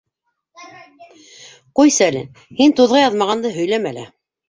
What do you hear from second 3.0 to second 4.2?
яҙмағанды һөйләмә лә.